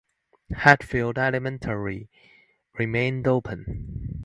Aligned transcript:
Hatfield 0.57 1.19
Elementary 1.19 2.09
remained 2.73 3.27
open. 3.27 4.17